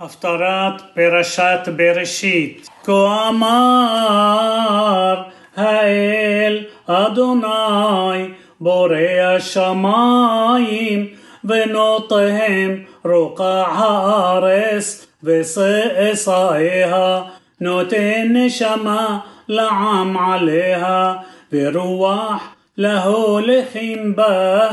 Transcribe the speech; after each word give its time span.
הפטרת 0.00 0.82
פרשת 0.94 1.68
בראשית. 1.76 2.68
כה 2.84 3.28
אמר 3.28 5.22
האל 5.56 6.64
אדוני 6.86 8.28
בורא 8.60 8.96
השמיים 9.36 11.06
ונותיהם 11.44 12.84
רוקע 13.04 13.64
הארץ 13.66 15.06
ושאיה 15.22 17.22
נותן 17.60 18.26
נשמה 18.30 19.18
לעם 19.48 20.16
עליה 20.16 21.14
ורוח 21.52 22.54
להולכים 22.76 24.16
בה 24.16 24.68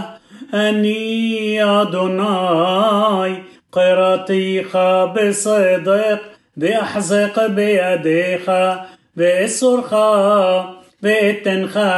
אני 0.54 1.60
אדוני 1.64 3.34
قراتيخ 3.73 4.77
بصدق 5.05 6.21
بأحزق 6.57 7.47
بيديخ 7.47 8.51
بأسرخا 9.17 10.83
بأتنخا 11.03 11.91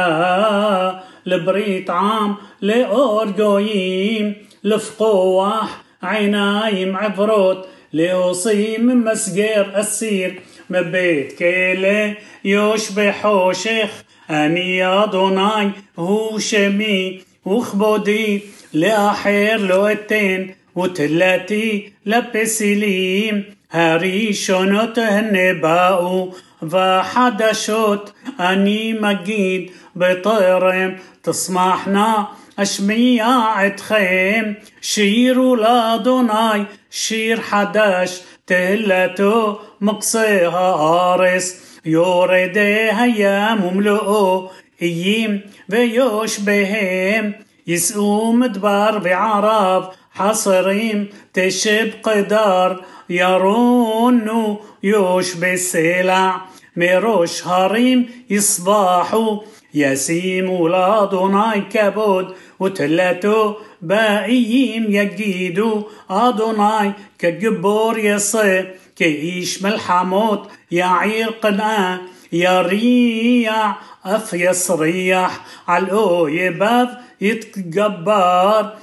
لبريت 1.25 1.89
عام 1.89 2.35
لأور 2.61 3.31
جويم 3.31 4.35
لفقوح 4.63 5.81
عينايم 6.03 6.97
عبروت 6.97 7.67
لأصيم 7.93 9.03
مسجر 9.05 9.71
أسير 9.73 10.41
مبيت 10.69 11.31
كيلي 11.31 12.15
يشبه 12.45 13.11
حوشخ 13.11 14.03
أني 14.29 14.85
أدوناي 14.85 15.71
هو 15.99 16.39
شمي 16.39 17.21
وخبودي 17.45 18.41
لأحير 18.73 19.59
لو 19.59 19.87
التين 19.87 20.55
وتلاتي 20.76 21.90
لبسيليم 22.06 23.42
הראשונות 23.72 24.98
הנה 24.98 25.54
באו 25.60 26.32
והחדשות 26.62 28.12
אני 28.40 28.94
מגיד 29.00 29.70
בטרם 29.96 30.90
תשמחנה 31.22 32.24
אשמיע 32.56 33.28
אתכם 33.66 34.52
שירו 34.80 35.56
לאדוני 35.56 36.62
שיר 36.90 37.40
חדש 37.40 38.22
תהילתו 38.44 39.60
מקצה 39.80 40.48
הארץ 40.52 41.76
יורדי 41.84 42.88
הים 42.96 43.64
ומלואו 43.64 44.50
איים 44.82 45.38
ויושביהם 45.68 47.32
יישאו 47.66 48.32
מדבר 48.32 48.98
בערב 49.02 49.84
حصريم 50.15 51.09
تشب 51.33 51.89
قدار 52.03 52.85
يرون 53.09 54.57
يوش 54.83 55.33
بسلع. 55.33 56.41
مروش 56.77 57.47
هريم 57.47 58.09
يصباحوا 58.29 59.39
يسيم 59.73 60.67
لادوناي 60.67 61.61
كبود. 61.61 62.35
وتلاتو 62.59 63.53
باقيين 63.81 64.93
يجيدو 64.93 65.83
אדוני 66.09 66.91
כגבור 67.19 67.99
יצא. 67.99 68.65
כאיש 68.95 69.63
מלחמות 69.63 70.49
יעיר 70.71 71.29
קנאה 71.29 71.99
יריע 72.31 73.75
אף 74.05 74.33
יצריח. 74.33 75.45
על 75.67 76.25
אויביו 76.27 76.89
יתגבר 77.21 78.73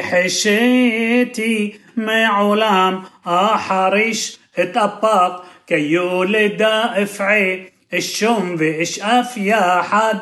החשיתי 0.00 1.74
מעולם 1.96 3.02
אחריש 3.26 4.38
אתאפק 4.58 5.44
כיולדה 5.66 6.62
אפעה 6.62 7.72
אשם 7.94 8.54
ואשאף 8.60 9.36
יחד 9.36 10.20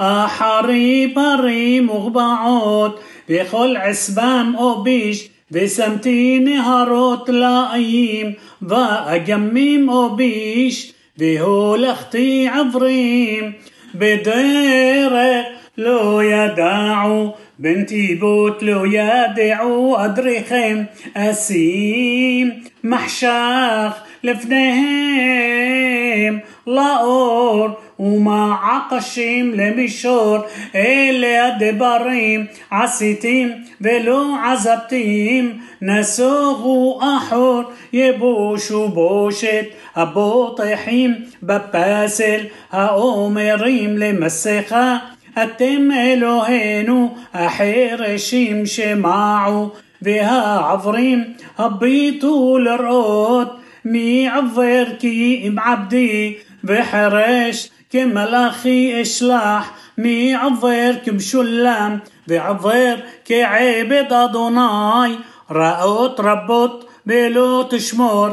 אחריב 0.00 1.80
הרים 1.80 2.28
וגבעות 2.28 3.00
بخل 3.28 3.76
عسبان 3.76 4.54
أو 4.54 4.82
بيش 4.82 5.22
بسمتي 5.50 6.38
نهارات 6.38 7.30
لايم 7.30 8.34
وأجميم 8.70 9.90
أو 9.90 10.08
بيش 10.08 10.92
بهول 11.18 11.84
أختي 11.84 12.48
عفريم. 12.48 13.54
بديرك 13.94 15.46
لو 15.78 16.20
يدعو 16.20 17.34
بنتي 17.59 18.15
بوت 18.15 18.63
لو 18.63 18.85
يدعو 18.85 19.95
أدريخم 19.95 20.85
أسيم 21.17 22.63
محشاخ 22.83 23.93
لفنهم 24.23 26.39
לאור 26.67 27.69
ומעקשים 27.99 29.53
למישור 29.53 30.37
אלה 30.75 31.47
הדברים 31.47 32.45
עשיתים 32.71 33.51
ולא 33.81 34.35
עזבתים 34.45 35.59
נסוגו 35.81 36.99
אחור 37.17 37.63
יבושו 37.93 38.89
בושת 38.89 39.65
הבוטחים 39.95 41.15
בפסל 41.43 42.41
האומרים 42.71 43.97
למסכה 43.97 44.97
אתם 45.42 45.88
אלוהינו, 45.92 47.14
אחר 47.32 47.96
שמעו, 48.64 49.70
והעברים 50.02 51.24
הביטו 51.58 52.58
לראות, 52.58 53.56
מי 53.84 54.28
עבר 54.28 54.84
כי 54.98 55.44
אם 55.48 55.58
עבדי, 55.58 56.34
וחרש 56.64 57.70
כמלאכי 57.90 59.02
אשלח, 59.02 59.70
מי 59.98 60.34
עבר 60.34 60.90
כמשולם, 61.04 61.98
ועבר 62.28 62.94
כעבד 63.24 64.12
אדוני, 64.12 65.16
רעות 65.50 66.20
רבות 66.20 66.84
ולא 67.06 67.66
תשמור. 67.70 68.28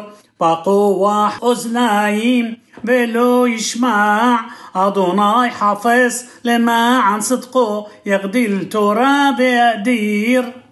أذنايم 1.51 2.57
بلو 2.83 3.45
يشمع 3.45 4.39
أدوناي 4.75 5.49
حافظ 5.49 6.23
لما 6.43 6.97
عن 6.97 7.21
صدقه 7.21 7.87
يغدي 8.05 8.45
التراب 8.45 9.39
يأدير 9.39 10.62